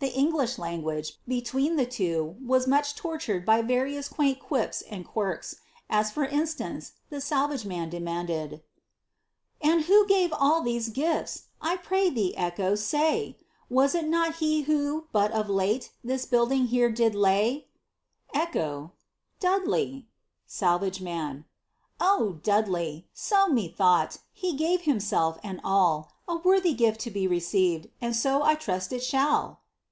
The 0.00 0.10
English 0.12 0.58
language, 0.58 1.14
between 1.26 1.76
the 1.76 1.86
two, 1.86 2.36
was 2.44 2.66
much 2.66 2.94
tortured 2.94 3.46
by 3.46 3.62
various 3.62 4.06
quaint 4.06 4.38
qups 4.38 4.82
and 4.90 5.02
quirks, 5.02 5.54
as 5.88 6.10
for 6.10 6.26
instance, 6.26 6.92
the 7.08 7.22
salvage 7.22 7.64
man 7.64 7.88
demanded— 7.88 8.62
"And 9.62 9.84
who 9.86 10.06
gare 10.06 10.28
all 10.34 10.60
tliese 10.60 10.92
gifts 10.92 11.44
1 11.60 11.70
I 11.72 11.76
pray 11.78 12.10
thee, 12.10 12.36
Echo, 12.36 12.74
say,— 12.74 13.38
Was 13.70 13.94
it 13.94 14.06
not 14.06 14.34
he 14.36 14.64
who 14.64 15.06
(bat 15.14 15.32
of 15.32 15.48
late) 15.48 15.90
this 16.04 16.26
building 16.26 16.66
here 16.66 16.90
did 16.90 17.14
lay 17.14 17.68
f 18.34 18.52
Zdbo.— 18.52 18.90
Dudley. 19.40 20.06
SalMgr 20.46 20.98
Jfaii. 20.98 21.44
^, 22.00 22.42
Dudley 22.42 23.04
I 23.06 23.08
So 23.14 23.48
methoiigbt; 23.48 24.18
he 24.34 24.52
gave 24.54 24.82
himself^ 24.82 25.40
and 25.42 25.62
all, 25.64 26.12
A 26.28 26.36
worthy 26.36 26.74
gift 26.74 27.00
to 27.00 27.10
be 27.10 27.26
received, 27.26 27.88
and 28.02 28.14
so 28.14 28.42
I 28.42 28.54
trust 28.54 28.92
it 28.92 29.02
shall. 29.02 29.60